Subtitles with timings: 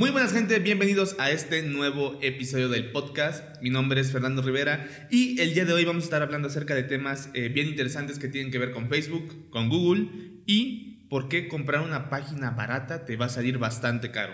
[0.00, 3.60] Muy buenas gente, bienvenidos a este nuevo episodio del podcast.
[3.60, 6.74] Mi nombre es Fernando Rivera y el día de hoy vamos a estar hablando acerca
[6.74, 10.08] de temas eh, bien interesantes que tienen que ver con Facebook, con Google
[10.46, 14.32] y por qué comprar una página barata te va a salir bastante caro.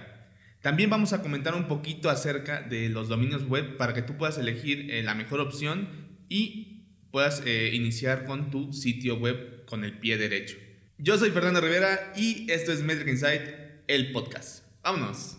[0.62, 4.38] También vamos a comentar un poquito acerca de los dominios web para que tú puedas
[4.38, 5.88] elegir eh, la mejor opción
[6.28, 10.58] y puedas eh, iniciar con tu sitio web con el pie derecho.
[10.98, 13.42] Yo soy Fernando Rivera y esto es Metric Insight,
[13.88, 14.62] el podcast.
[14.84, 15.38] Vámonos.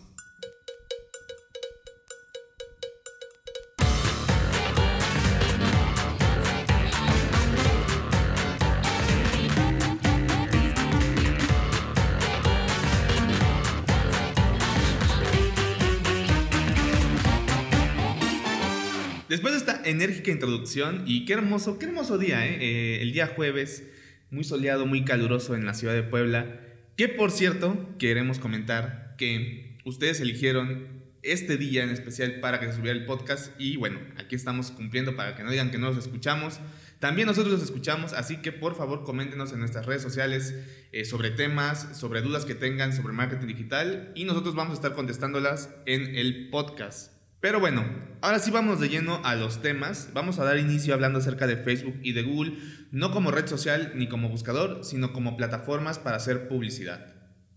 [19.38, 22.58] Después de esta enérgica introducción, y qué hermoso, qué hermoso día, ¿eh?
[22.60, 23.84] Eh, el día jueves,
[24.32, 26.58] muy soleado, muy caluroso en la ciudad de Puebla,
[26.96, 30.88] que por cierto, queremos comentar que ustedes eligieron
[31.22, 35.14] este día en especial para que se subiera el podcast y bueno, aquí estamos cumpliendo
[35.14, 36.58] para que no digan que no los escuchamos.
[36.98, 40.52] También nosotros los escuchamos, así que por favor coméntenos en nuestras redes sociales
[40.90, 44.94] eh, sobre temas, sobre dudas que tengan sobre marketing digital y nosotros vamos a estar
[44.94, 47.17] contestándolas en el podcast.
[47.40, 47.84] Pero bueno,
[48.20, 50.10] ahora sí vamos de lleno a los temas.
[50.12, 52.54] Vamos a dar inicio hablando acerca de Facebook y de Google,
[52.90, 57.14] no como red social ni como buscador, sino como plataformas para hacer publicidad.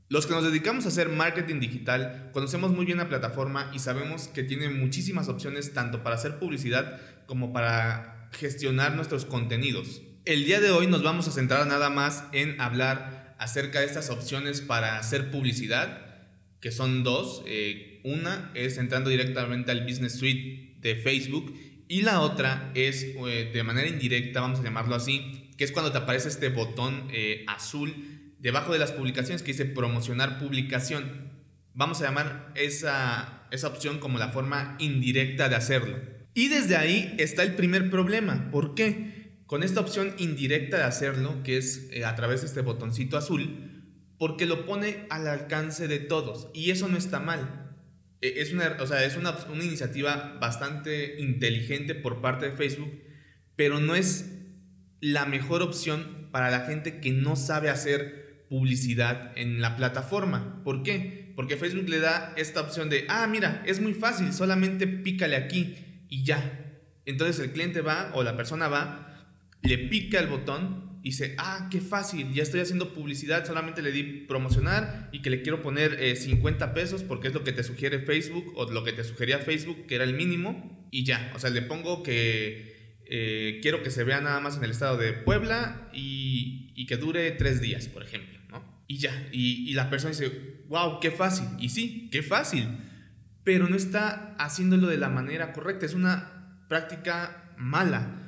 [0.08, 4.28] Los que nos dedicamos a hacer marketing digital conocemos muy bien la plataforma y sabemos
[4.28, 10.02] que tiene muchísimas opciones tanto para hacer publicidad como para gestionar nuestros contenidos.
[10.26, 14.12] El día de hoy nos vamos a centrar nada más en hablar acerca de estas
[14.12, 16.06] opciones para hacer publicidad,
[16.60, 17.42] que son dos.
[17.48, 21.54] Eh, una es entrando directamente al Business Suite de Facebook
[21.88, 25.92] y la otra es eh, de manera indirecta, vamos a llamarlo así, que es cuando
[25.92, 27.94] te aparece este botón eh, azul
[28.40, 31.32] debajo de las publicaciones que dice promocionar publicación.
[31.74, 36.00] Vamos a llamar esa, esa opción como la forma indirecta de hacerlo.
[36.34, 38.50] Y desde ahí está el primer problema.
[38.52, 39.42] ¿Por qué?
[39.46, 43.84] Con esta opción indirecta de hacerlo, que es eh, a través de este botoncito azul,
[44.17, 46.48] porque lo pone al alcance de todos.
[46.54, 47.61] Y eso no está mal.
[48.21, 53.02] E, es una, o sea, es una, una iniciativa bastante inteligente por parte de Facebook,
[53.55, 54.32] pero no es
[55.02, 60.61] la mejor opción para la gente que no sabe hacer publicidad en la plataforma.
[60.64, 61.33] ¿Por qué?
[61.36, 66.05] Porque Facebook le da esta opción de, ah, mira, es muy fácil, solamente pícale aquí
[66.10, 66.77] y ya.
[67.05, 69.26] Entonces el cliente va o la persona va,
[69.61, 73.92] le pica el botón y dice, ah, qué fácil, ya estoy haciendo publicidad, solamente le
[73.92, 77.64] di promocionar y que le quiero poner 50 eh, pesos porque es lo que te
[77.64, 81.40] sugiere Facebook o lo que te sugería Facebook, que era el mínimo, y ya, o
[81.40, 85.14] sea, le pongo que eh, quiero que se vea nada más en el estado de
[85.14, 88.84] Puebla y, y que dure tres días, por ejemplo, ¿no?
[88.88, 90.32] Y ya, y, y la persona dice,
[90.67, 92.67] wow, qué fácil, y sí, qué fácil,
[93.44, 98.20] pero no está haciéndolo de la manera correcta, es una práctica mala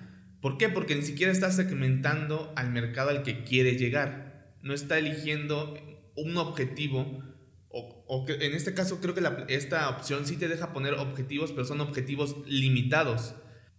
[0.44, 0.68] ¿Por qué?
[0.68, 4.58] Porque ni siquiera está segmentando al mercado al que quiere llegar.
[4.62, 5.74] No está eligiendo
[6.18, 7.24] un objetivo.
[7.70, 11.64] O, que en este caso creo que esta opción sí te deja poner objetivos, pero
[11.64, 13.36] son objetivos limitados.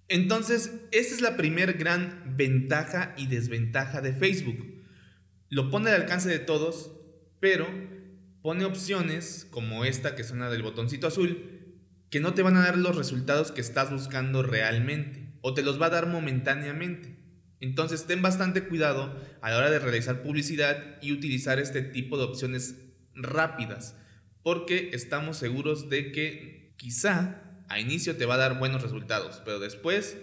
[0.09, 4.87] Entonces, esta es la primer gran ventaja y desventaja de Facebook.
[5.51, 6.93] Lo pone al alcance de todos,
[7.41, 7.69] pero
[8.41, 11.77] pone opciones como esta que suena del botoncito azul,
[12.09, 15.79] que no te van a dar los resultados que estás buscando realmente o te los
[15.81, 17.19] va a dar momentáneamente.
[17.61, 22.25] Entonces ten bastante cuidado a la hora de realizar publicidad y utilizar este tipo de
[22.25, 22.77] opciones
[23.13, 23.95] rápidas,
[24.43, 29.59] porque estamos seguros de que quizá a inicio te va a dar buenos resultados, pero
[29.59, 30.17] después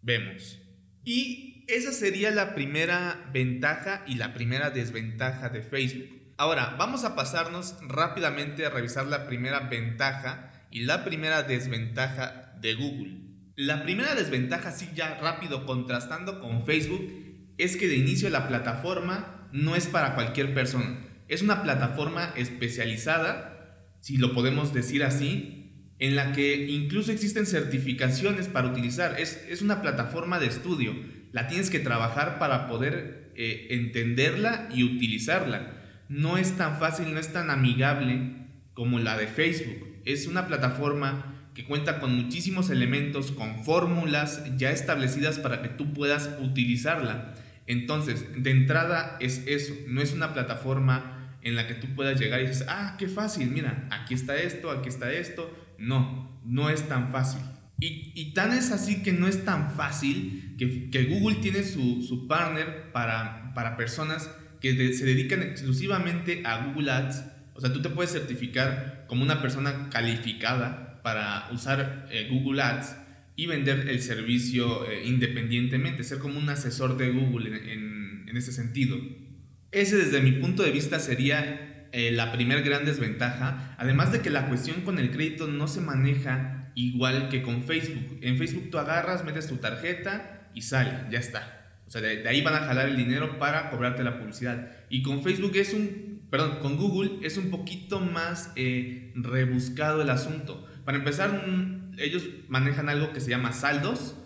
[0.00, 0.60] vemos.
[1.02, 6.34] Y esa sería la primera ventaja y la primera desventaja de Facebook.
[6.36, 12.74] Ahora, vamos a pasarnos rápidamente a revisar la primera ventaja y la primera desventaja de
[12.74, 13.27] Google.
[13.58, 17.10] La primera desventaja, sí, ya rápido contrastando con Facebook,
[17.58, 21.00] es que de inicio la plataforma no es para cualquier persona.
[21.26, 28.46] Es una plataforma especializada, si lo podemos decir así, en la que incluso existen certificaciones
[28.46, 29.18] para utilizar.
[29.18, 30.94] Es, es una plataforma de estudio.
[31.32, 35.82] La tienes que trabajar para poder eh, entenderla y utilizarla.
[36.08, 38.36] No es tan fácil, no es tan amigable
[38.72, 39.84] como la de Facebook.
[40.04, 46.30] Es una plataforma cuenta con muchísimos elementos, con fórmulas ya establecidas para que tú puedas
[46.40, 47.34] utilizarla.
[47.66, 52.40] Entonces, de entrada es eso, no es una plataforma en la que tú puedas llegar
[52.40, 55.54] y dices, ah, qué fácil, mira, aquí está esto, aquí está esto.
[55.78, 57.40] No, no es tan fácil.
[57.80, 63.52] Y, tan es así que no es tan fácil que, Google tiene su, partner para,
[63.54, 64.28] para personas
[64.60, 69.40] que se dedican exclusivamente a Google Ads O sea, tú te puedes certificar como una
[69.40, 72.94] persona calificada para usar eh, Google Ads
[73.34, 78.98] y vender el servicio eh, independientemente, ser como un asesor de Google en, ese sentido.
[79.72, 84.28] Ese desde mi punto de vista sería eh, la primer gran desventaja, además de que
[84.28, 88.18] la cuestión con el crédito no se maneja igual que con Facebook.
[88.20, 91.80] En Facebook tú agarras, metes tu tarjeta y sale, ya está.
[91.86, 94.72] O sea, de, ahí van a jalar el dinero para cobrarte la publicidad.
[94.90, 98.52] Y con Facebook es un perdón, con Google es un poquito más
[99.14, 100.67] rebuscado el asunto.
[100.88, 101.44] Para empezar,
[101.98, 104.16] ellos manejan algo que se llama saldos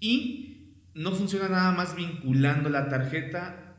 [0.00, 3.76] y no funciona nada más vinculando la tarjeta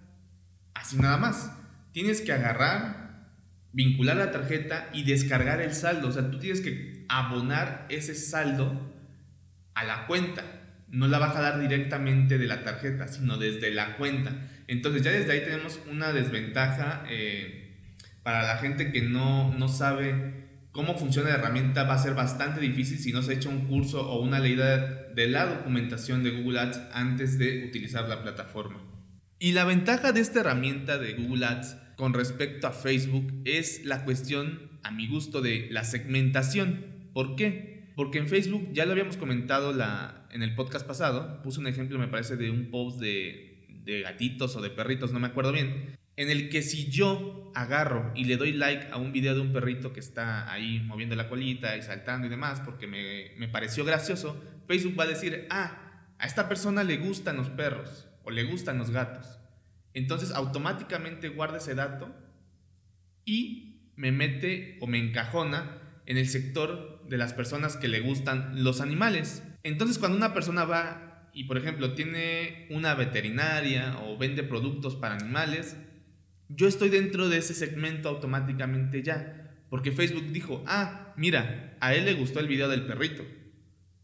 [0.74, 1.52] así nada más.
[1.92, 3.28] Tienes que agarrar,
[3.74, 6.08] vincular la tarjeta y descargar el saldo.
[6.08, 8.80] O sea, tú tienes que abonar ese saldo
[9.74, 10.46] a la cuenta.
[10.88, 14.48] No la vas a dar directamente de la tarjeta, sino desde la cuenta.
[14.68, 17.04] Entonces ya desde ahí tenemos una desventaja.
[17.10, 17.58] Eh,
[18.24, 20.41] para la gente que no, no sabe
[20.72, 23.68] cómo funciona la herramienta va a ser bastante difícil si no se ha hecho un
[23.68, 28.82] curso o una leída de la documentación de Google Ads antes de utilizar la plataforma.
[29.40, 34.06] Y la ventaja de esta herramienta de Google Ads con respecto a Facebook es la
[34.06, 37.10] cuestión, a mi gusto, de la segmentación.
[37.14, 37.92] ¿Por qué?
[37.96, 39.74] Porque en Facebook, ya lo habíamos comentado
[40.32, 43.50] en el podcast pasado, puse un ejemplo, me parece, de un post de
[44.04, 48.26] gatitos o de perritos, no me acuerdo bien, en el que si yo agarro y
[48.26, 51.76] le doy like a un video de un perrito que está ahí moviendo la colita
[51.76, 56.28] y saltando y demás porque me, me, pareció gracioso, Facebook va a decir, ah, a
[56.28, 59.40] esta persona le gustan los perros o le gustan los gatos.
[59.96, 62.16] Entonces automáticamente guarda ese dato
[63.26, 68.64] y me mete o me encajona en el sector de las personas que le gustan
[68.64, 69.44] los animales.
[69.64, 75.16] Entonces cuando una persona va y por ejemplo tiene una veterinaria o vende productos para
[75.16, 75.78] animales,
[76.56, 79.38] yo estoy dentro de ese segmento automáticamente ya.
[79.70, 83.24] Porque Facebook dijo, ah, mira, a él le gustó el video del perrito.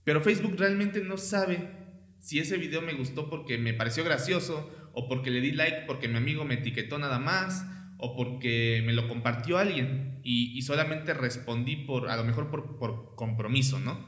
[0.04, 1.70] Pero Facebook realmente no sabe
[2.20, 6.08] si ese video me gustó porque me pareció gracioso, o porque le di like porque
[6.08, 7.66] mi amigo me etiquetó nada más,
[7.98, 13.16] o porque me lo compartió alguien y, solamente respondí por, a lo mejor por, por
[13.16, 14.08] compromiso, ¿no?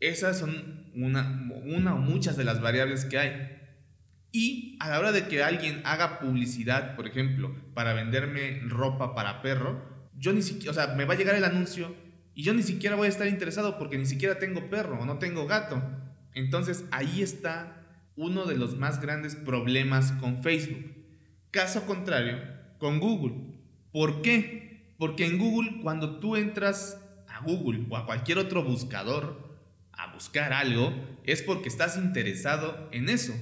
[0.00, 3.63] Esas son una, una o muchas de las variables que hay.
[4.34, 9.42] Y a la hora de que alguien haga publicidad, por ejemplo, para venderme ropa para
[9.42, 9.80] perro,
[10.18, 11.94] yo ni siquiera, o sea, me va a llegar el anuncio
[12.34, 15.20] y yo ni siquiera voy a estar interesado porque ni siquiera tengo perro o no
[15.20, 15.80] tengo gato.
[16.32, 17.86] Entonces ahí está
[18.16, 20.84] uno de los más grandes problemas con Facebook.
[21.52, 22.42] Caso contrario,
[22.78, 23.36] con Google.
[23.92, 24.96] ¿Por qué?
[24.98, 29.56] Porque en Google, cuando tú entras a Google o a cualquier otro buscador
[29.92, 30.92] a buscar algo,
[31.22, 33.32] es porque estás interesado en eso.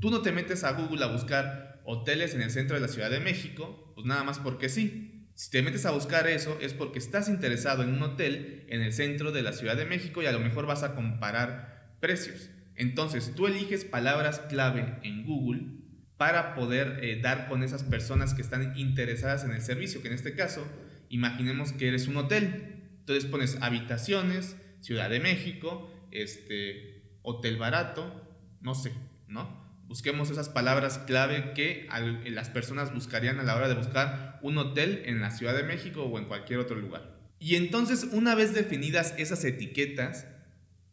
[0.00, 3.10] Tú no te metes a Google a buscar hoteles en el centro de la Ciudad
[3.10, 5.28] de México, pues nada más porque sí.
[5.34, 8.92] Si te metes a buscar eso es porque estás interesado en un hotel en el
[8.92, 12.50] centro de la Ciudad de México y a lo mejor vas a comparar precios.
[12.76, 15.80] Entonces tú eliges palabras clave en Google
[16.16, 20.14] para poder eh, dar con esas personas que están interesadas en el servicio, que en
[20.14, 20.66] este caso,
[21.08, 22.90] imaginemos que eres un hotel.
[23.00, 28.92] Entonces pones habitaciones, Ciudad de México, este, hotel barato, no sé,
[29.28, 29.69] ¿no?
[29.90, 31.88] Busquemos esas palabras clave que
[32.26, 36.04] las personas buscarían a la hora de buscar un hotel en la Ciudad de México
[36.04, 37.18] o en cualquier otro lugar.
[37.40, 40.28] Y entonces, una vez definidas esas etiquetas,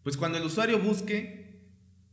[0.02, 1.62] pues cuando el usuario busque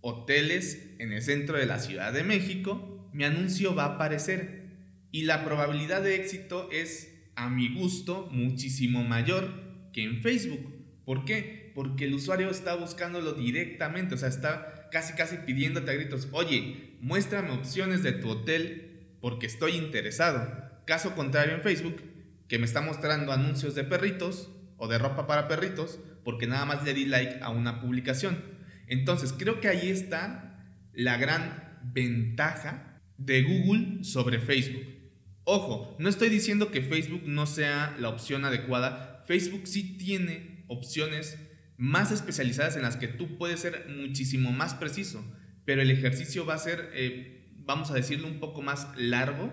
[0.03, 4.65] hoteles en el centro de la Ciudad de México, mi anuncio va a aparecer.
[5.11, 10.71] Y la probabilidad de éxito es, a mi gusto, muchísimo mayor que en Facebook.
[11.07, 11.73] ¿Por qué?
[11.75, 16.97] Porque el usuario está buscándolo directamente, o sea, está casi casi pidiéndote a gritos, oye,
[17.01, 20.71] muéstrame opciones de tu hotel porque estoy interesado.
[20.87, 22.01] Caso contrario en Facebook,
[22.47, 26.85] que me está mostrando anuncios de perritos o de ropa para perritos porque nada más
[26.85, 28.41] le di like a una publicación.
[28.87, 34.85] Entonces, creo que ahí está la gran ventaja de Google sobre Facebook.
[35.43, 39.25] Ojo, no estoy diciendo que Facebook no sea la opción adecuada.
[39.27, 41.37] Facebook sí tiene opciones
[41.85, 45.23] más especializadas en las que tú puedes ser muchísimo más preciso,
[45.67, 49.53] pero el ejercicio va a ser, eh, vamos a decirlo, un poco más largo.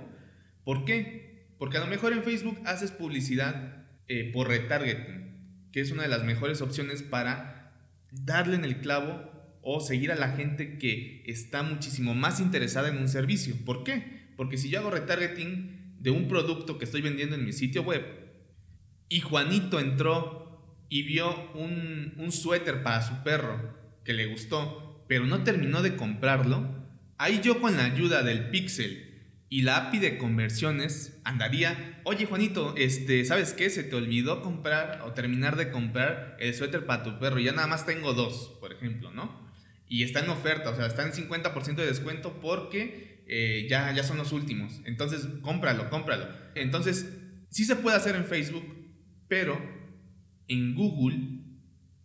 [0.64, 1.54] ¿Por qué?
[1.60, 6.08] Porque a lo mejor en Facebook haces publicidad eh, por retargeting, que es una de
[6.08, 7.76] las mejores opciones para
[8.12, 9.30] darle en el clavo
[9.62, 13.56] o seguir a la gente que está muchísimo más interesada en un servicio.
[13.66, 14.32] ¿Por qué?
[14.38, 18.04] Porque si yo hago retargeting de un producto que estoy vendiendo en mi sitio web
[19.10, 20.41] y Juanito entró
[20.92, 25.96] y vio un, un suéter para su perro que le gustó, pero no terminó de
[25.96, 26.70] comprarlo,
[27.18, 29.10] ahí yo con la ayuda del pixel
[29.48, 33.70] y la API de conversiones andaría, oye Juanito, este, ¿sabes qué?
[33.70, 37.68] Se te olvidó comprar o terminar de comprar el suéter para tu perro, ya nada
[37.68, 39.50] más tengo dos, por ejemplo, ¿no?
[39.88, 44.04] Y está en oferta, o sea, está en 50% de descuento porque eh, ya, ya
[44.04, 44.82] son los últimos.
[44.84, 46.28] Entonces, cómpralo, cómpralo.
[46.56, 47.18] Entonces,
[47.50, 48.66] sí se puede hacer en Facebook,
[49.30, 49.81] pero
[50.52, 51.18] en Google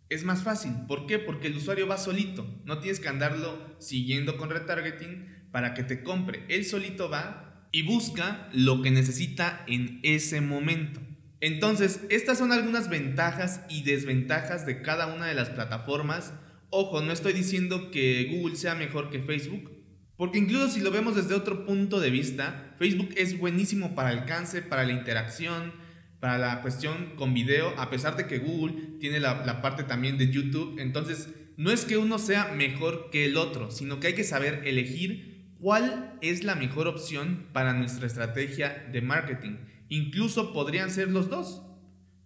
[0.09, 0.71] es más fácil.
[0.87, 1.19] ¿Por qué?
[1.19, 2.47] Porque el usuario va solito.
[2.65, 6.45] No tienes que andarlo siguiendo con retargeting para que te compre.
[6.47, 11.01] Él solito va y busca lo que necesita en ese momento.
[11.41, 16.33] Entonces, estas son algunas ventajas y desventajas de cada una de las plataformas.
[16.69, 19.71] Ojo, no estoy diciendo que Google sea mejor que Facebook,
[20.15, 24.61] porque incluso si lo vemos desde otro punto de vista, Facebook es buenísimo para alcance,
[24.61, 25.73] para la interacción,
[26.19, 30.31] para la cuestión con video, a pesar de que Google tiene la, parte también de
[30.31, 30.79] YouTube.
[30.79, 34.61] Entonces, no es que uno sea mejor que el otro, sino que hay que saber
[34.65, 39.57] elegir cuál es la mejor opción para nuestra estrategia de marketing.
[39.89, 41.63] Incluso podrían ser los dos.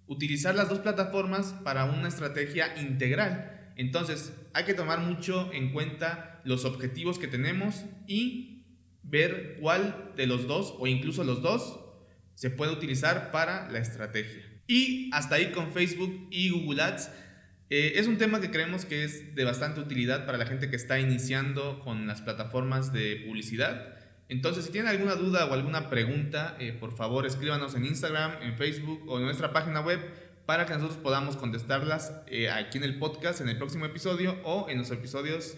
[0.07, 3.71] Utilizar las dos plataformas para una estrategia integral.
[3.75, 8.63] Entonces, hay que tomar mucho en cuenta los objetivos que tenemos y
[9.03, 11.79] ver cuál de los dos o incluso los dos
[12.41, 14.41] se puede utilizar para la estrategia.
[14.65, 17.11] Y hasta ahí con Facebook y Google Ads.
[17.69, 20.75] Eh, es un tema que creemos que es de bastante utilidad para la gente que
[20.75, 23.95] está iniciando con las plataformas de publicidad.
[24.27, 28.57] Entonces, si tienen alguna duda o alguna pregunta, eh, por favor escríbanos en Instagram, en
[28.57, 29.99] Facebook o en nuestra página web
[30.47, 34.67] para que nosotros podamos contestarlas eh, aquí en el podcast, en el próximo episodio o
[34.67, 35.57] en los episodios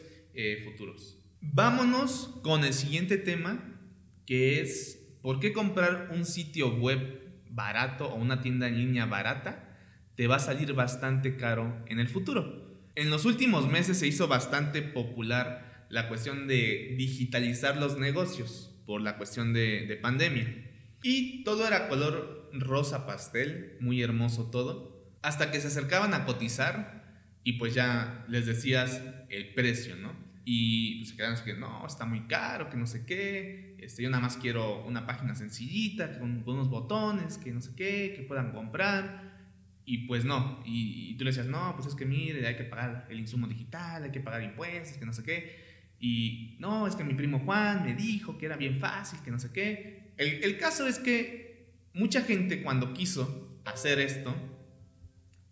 [0.66, 1.18] futuros.
[1.40, 3.80] Vámonos con el siguiente tema,
[4.26, 9.72] que es ¿por qué comprar un sitio web barato o una tienda en línea barata?
[10.16, 12.92] te va a salir bastante caro en el futuro.
[12.96, 19.02] En los últimos meses se hizo bastante popular la cuestión de digitalizar los negocios por
[19.02, 20.72] la cuestión de, pandemia.
[21.02, 27.04] Y todo era color rosa pastel, muy hermoso todo, hasta que se acercaban a cotizar
[27.44, 30.14] y pues ya les decías el precio, ¿no?
[30.46, 34.04] Y pues se quedaron así que no, está muy caro, que no sé qué, este,
[34.04, 38.24] yo nada más quiero una página sencillita, con unos botones, que no sé qué, que
[38.24, 39.34] puedan comprar.
[39.86, 43.08] Y pues no, y, tú le decías, no, pues es que mire, hay que pagar
[43.10, 45.64] el insumo digital, hay que pagar impuestos, que no sé qué.
[46.00, 49.40] Y no, es que mi primo Juan me dijo que era bien fácil, que no
[49.40, 50.14] sé qué.
[50.18, 54.36] El, el caso es que mucha gente cuando quiso hacer esto,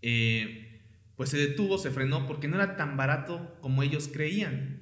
[0.02, 0.82] eh,
[1.16, 4.81] pues se detuvo, se frenó, porque no era tan barato como ellos creían.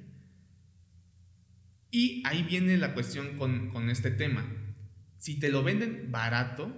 [1.90, 4.44] Y ahí viene la cuestión con, con este tema.
[5.18, 6.72] Si te lo venden barato,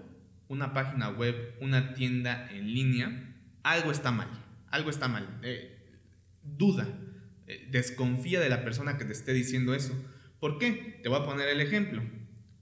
[0.48, 4.28] una página web, una tienda en línea, algo está mal,
[4.70, 5.38] algo está mal.
[5.42, 5.78] Eh,
[6.42, 6.88] duda,
[7.46, 9.94] eh, desconfía de la persona que te esté diciendo eso.
[10.40, 11.00] ¿Por qué?
[11.02, 12.02] Te voy a poner el ejemplo.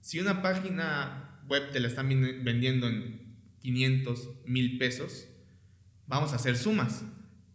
[0.01, 2.09] Si una página web te la están
[2.43, 5.27] vendiendo en 500, mil pesos,
[6.07, 7.03] vamos a hacer sumas.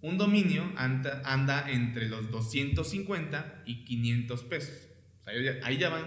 [0.03, 4.86] Un dominio anda, anda entre los 250 y 500 pesos.
[5.27, 6.05] Ahí ya van,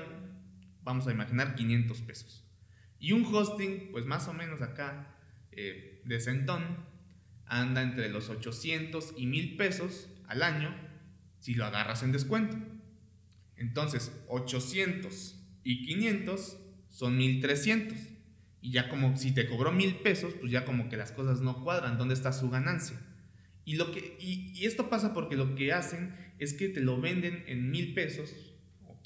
[0.83, 2.43] vamos a imaginar 500 pesos.
[2.99, 5.15] Y un hosting, pues más o menos acá,
[5.51, 6.63] eh, de centón,
[7.45, 10.75] anda entre los 800 y 1000 pesos al año
[11.39, 12.57] si lo agarras en descuento.
[13.55, 16.57] Entonces, 800 y 500
[16.89, 17.97] son 1300.
[18.61, 21.63] Y ya como si te cobró 1000 pesos, pues ya como que las cosas no
[21.63, 21.97] cuadran.
[21.97, 22.99] ¿Dónde está su ganancia?
[23.63, 26.99] Y, lo que, y, y esto pasa porque lo que hacen es que te lo
[26.99, 28.48] venden en 1000 pesos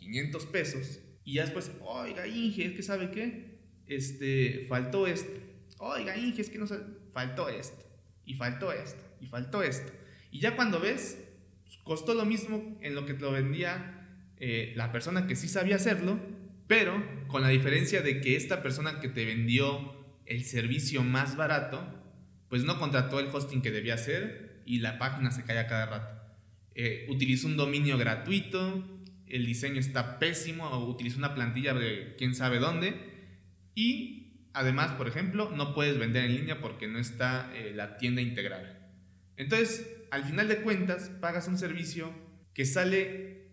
[0.04, 1.00] 500 pesos.
[1.24, 3.54] Y ya después, oiga, Inge, es que sabe qué?
[3.88, 5.40] este, faltó esto.
[5.80, 6.66] Oiga, Inge, es que no
[7.12, 7.84] faltó esto.
[8.26, 9.04] Y faltó esto.
[9.20, 9.92] Y faltó esto.
[10.32, 11.18] Y ya cuando ves,
[11.64, 14.08] pues, costó lo mismo en lo que te lo vendía
[14.38, 16.20] eh, la persona que sí sabía hacerlo,
[16.68, 19.94] pero con la diferencia de que esta persona que te vendió
[20.26, 21.86] el servicio más barato,
[22.50, 25.86] pues no contrató el hosting que debía hacer y la página se cae a cada
[25.86, 26.24] rato.
[26.76, 28.93] Eh, utilizó un dominio gratuito,
[29.34, 32.94] el diseño está pésimo, o utilizó una plantilla de quién sabe dónde,
[33.76, 38.22] y además, por ejemplo, no puedes vender en línea porque no está eh, la tienda
[38.22, 38.92] integrada.
[39.36, 42.14] Entonces, al final de cuentas, pagas un servicio
[42.54, 43.50] que sale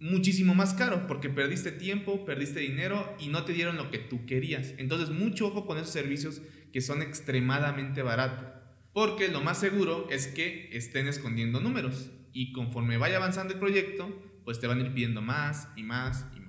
[0.00, 4.26] muchísimo más caro porque perdiste tiempo, perdiste dinero y no te dieron lo que tú
[4.26, 4.74] querías.
[4.78, 8.48] Entonces, mucho ojo con esos servicios que son extremadamente baratos.
[8.92, 14.29] Porque lo más seguro es que estén escondiendo números y conforme vaya avanzando el proyecto,
[14.44, 16.40] pues te van a ir pidiendo más y más y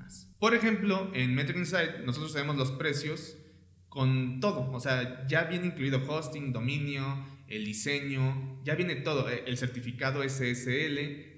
[0.42, 3.38] por ejemplo, en Metric Insight nosotros tenemos los precios
[3.90, 9.44] con todo, o sea, ya viene incluido hosting, dominio, el diseño, ya viene todo, eh,
[9.46, 11.30] el certificado SSL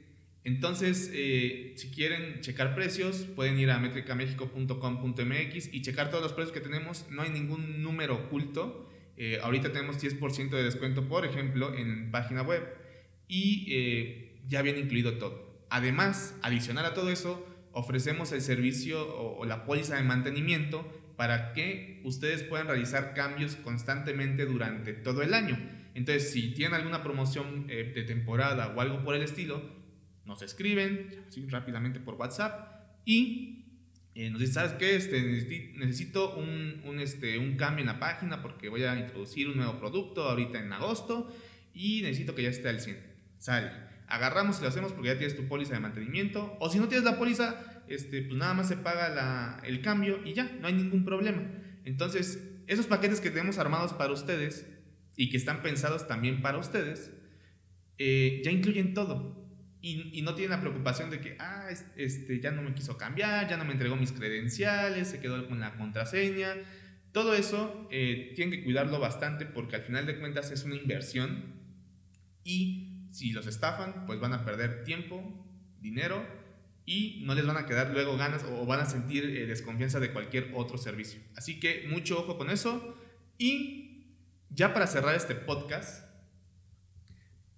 [0.46, 6.54] Entonces, eh, si quieren checar precios, pueden ir a metricamexico.com.mx y checar todos los precios
[6.54, 7.06] que tenemos.
[7.10, 8.90] No hay ningún número oculto.
[9.18, 12.64] Eh, ahorita tenemos 10% de descuento, por ejemplo, en página web.
[13.28, 15.43] Y eh, ya viene incluido todo.
[15.74, 20.88] Además, adicional a todo eso, ofrecemos el servicio o, la póliza de mantenimiento
[21.18, 25.58] para que ustedes puedan realizar cambios constantemente durante todo el año.
[25.96, 29.64] Entonces, si tienen alguna promoción de temporada o algo por el estilo,
[30.26, 33.66] nos escriben rápidamente por WhatsApp y
[34.14, 34.96] eh, nos dicen, ¿sabes qué?
[34.96, 35.20] Este,
[35.76, 40.30] necesito un, este, un cambio en la página porque voy a introducir un nuevo producto
[40.30, 41.36] ahorita en agosto
[41.74, 42.96] y necesito que ya esté al 100.
[43.40, 43.93] Sale.
[44.14, 46.56] Agarramos y lo hacemos porque ya tienes tu póliza de mantenimiento.
[46.60, 50.20] O si no tienes la póliza, este, pues nada más se paga la, el cambio
[50.24, 51.42] y ya, no hay ningún problema.
[51.84, 54.68] Entonces, esos paquetes que tenemos armados para ustedes
[55.18, 57.12] y que están pensados también para ustedes,
[57.98, 59.44] eh, ya incluyen todo
[59.82, 61.68] y, no tiene la preocupación de que, ah,
[61.98, 65.60] este, ya no me quiso cambiar, ya no me entregó mis credenciales, se quedó con
[65.60, 66.54] la contraseña.
[67.12, 71.56] Todo eso eh, tienen que cuidarlo bastante porque al final de cuentas es una inversión
[72.46, 75.24] y si los estafan, pues van a perder tiempo,
[75.80, 76.26] dinero
[76.84, 80.12] y no les van a quedar luego ganas o van a sentir eh, desconfianza de
[80.12, 81.22] cualquier otro servicio.
[81.36, 82.98] Así que mucho ojo con eso
[83.38, 84.08] y
[84.50, 86.06] ya para cerrar este podcast,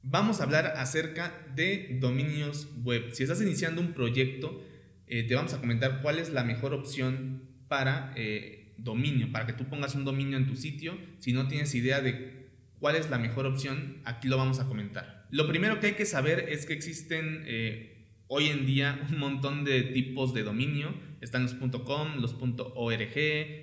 [0.04, 3.14] vamos a hablar acerca de dominios web.
[3.14, 4.62] Si estás iniciando un proyecto,
[5.08, 9.54] eh, te vamos a comentar cuál es la mejor opción para eh, dominio, para que
[9.54, 10.98] tú pongas un dominio en tu sitio.
[11.20, 15.15] Si no tienes idea de cuál es la mejor opción, aquí lo vamos a comentar.
[15.32, 17.96] Lo primero que hay que saber es que existen eh,
[18.28, 20.94] hoy en día un montón de tipos de dominio.
[21.22, 23.16] Están los .com, los .org,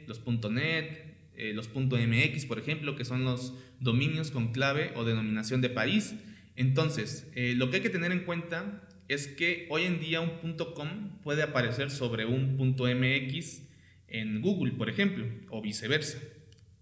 [0.07, 1.13] los .net,
[1.55, 6.15] los .mx, por ejemplo, que son los dominios con clave o denominación de país.
[6.57, 10.57] Entonces, eh, lo que hay que tener en cuenta es que hoy en día un
[10.75, 13.63] .com puede aparecer sobre un .mx
[14.09, 16.19] en Google, por ejemplo, o viceversa.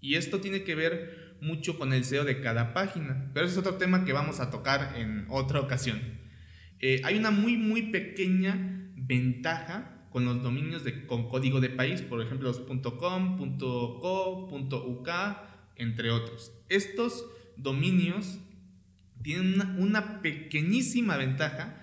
[0.00, 3.74] Y esto tiene que ver mucho con el SEO de cada página, pero es otro
[3.74, 6.00] tema que vamos a tocar en otra ocasión.
[6.80, 12.02] Eh, hay una muy, muy pequeña ventaja con los dominios de, con código de país,
[12.02, 15.08] por ejemplo, los .com, .co, .uk,
[15.76, 16.52] entre otros.
[16.68, 17.26] Estos
[17.56, 18.38] dominios
[19.22, 21.76] tienen una, pequeñísima ventaja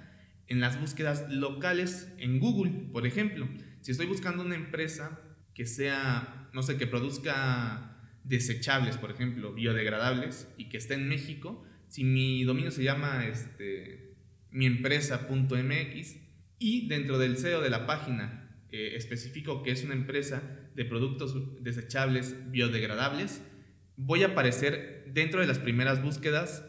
[0.47, 3.47] en las búsquedas locales en Google, por ejemplo.
[3.81, 5.19] Si estoy buscando una empresa
[5.53, 7.96] que sea, no sé, que produzca
[8.27, 14.15] desechables, por ejemplo, biodegradables, y que esté en México, si mi dominio se llama este,
[14.51, 16.17] miempresa.mx
[16.59, 20.43] y dentro del SEO de la página eh, especifico que es una empresa
[20.75, 23.41] de productos desechables biodegradables,
[23.95, 26.65] voy a aparecer dentro de las primeras búsquedas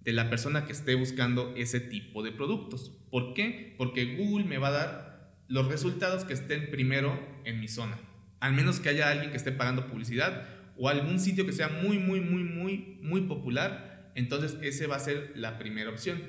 [0.00, 2.90] de la persona que esté buscando ese tipo de productos.
[3.10, 3.74] ¿Por qué?
[3.78, 7.98] Porque Google me va a dar los resultados que estén primero en mi zona.
[8.40, 11.98] Al menos que haya alguien que esté pagando publicidad o algún sitio que sea muy,
[11.98, 14.12] muy, muy, muy, muy popular.
[14.14, 16.22] Entonces ese va a ser la primera opción.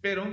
[0.00, 0.26] Pero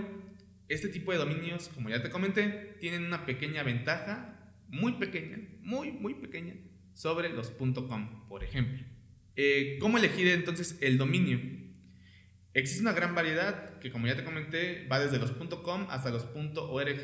[0.70, 5.91] este tipo de dominios, como ya te comenté, tienen una pequeña ventaja, muy pequeña, muy,
[5.91, 6.56] muy pequeña,
[6.93, 8.86] sobre los .com, por ejemplo.
[9.36, 11.39] Eh, ¿Cómo elegir entonces el dominio?
[12.54, 16.26] Existe una gran variedad que, como ya te comenté, va desde los .com hasta los
[16.34, 17.02] .org,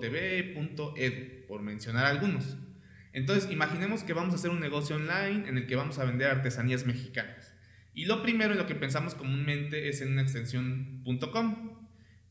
[0.00, 0.54] .tv,
[0.96, 2.58] .edu, por mencionar algunos.
[3.16, 6.28] Entonces, imaginemos que vamos a hacer un negocio online en el que vamos a vender
[6.28, 7.54] artesanías mexicanas.
[7.94, 11.02] Y lo primero en lo que pensamos comúnmente es en una extensión
[11.32, 11.78] .com.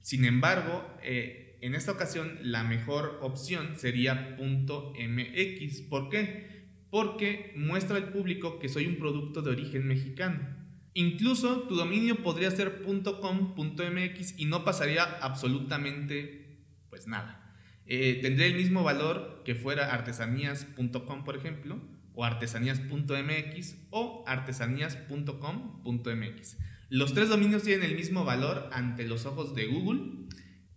[0.02, 5.82] Sin embargo, eh, en esta ocasión la mejor opción sería .mx.
[5.90, 6.68] ¿Por qué?
[6.92, 10.56] Porque muestra al público que soy un producto de origen mexicano.
[10.94, 16.60] Incluso tu dominio podría ser .com.mx y no pasaría absolutamente
[16.92, 17.45] pues nada.
[17.88, 21.80] Eh, tendría el mismo valor que fuera artesanías.com, por ejemplo,
[22.14, 26.58] o artesanías.mx o artesanías.com.mx.
[26.90, 30.28] Los tres dominios tienen el mismo valor ante los ojos de Google,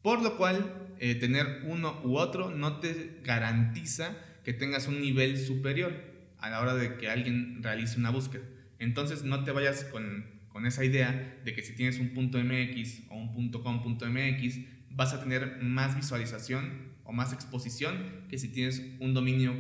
[0.03, 5.39] por lo cual eh, tener uno u otro no te garantiza que tengas un nivel
[5.39, 5.93] superior
[6.39, 8.45] a la hora de que alguien realice una búsqueda.
[8.79, 13.53] Entonces no te vayas con, esa idea de que si tienes un .mx o un
[13.53, 14.59] .com.mx
[14.91, 19.55] vas a tener más visualización o más exposición que si tienes un dominio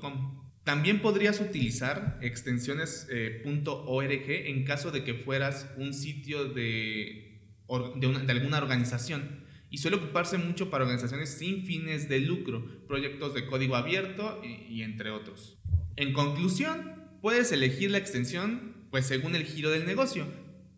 [0.00, 0.42] .com.
[0.64, 8.24] También podrías utilizar extensiones eh, .org en caso de que fueras un sitio de, de,
[8.26, 13.46] de alguna organización y suele ocuparse mucho para organizaciones sin fines de lucro, proyectos de
[13.46, 15.56] código abierto y, y entre otros.
[15.94, 20.26] En conclusión, puedes elegir la extensión pues según el giro del negocio,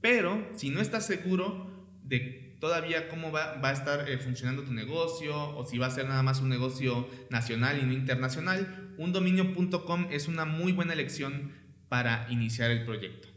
[0.02, 1.79] pero si no estás seguro
[2.10, 5.90] de todavía cómo va, va a estar eh, funcionando tu negocio o si va a
[5.90, 11.52] ser nada más un negocio nacional y no internacional, undominio.com es una muy buena elección
[11.88, 13.28] para iniciar el proyecto.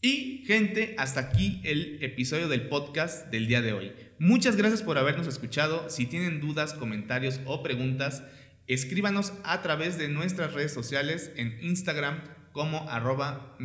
[0.00, 3.92] Y gente, hasta aquí el episodio del podcast del día de hoy.
[4.18, 5.90] Muchas gracias por habernos escuchado.
[5.90, 8.24] Si tienen dudas, comentarios o preguntas,
[8.66, 12.22] escríbanos a través de nuestras redes sociales en Instagram
[12.52, 13.56] como arroba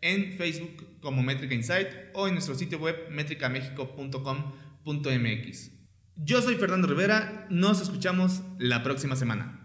[0.00, 5.70] en Facebook como métrica insight o en nuestro sitio web métricamexico.com.mx.
[6.16, 9.57] Yo soy Fernando Rivera, nos escuchamos la próxima semana.